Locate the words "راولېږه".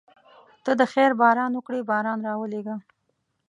2.27-2.75